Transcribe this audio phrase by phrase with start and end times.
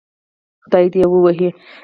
[0.63, 1.49] خدای دې ووهه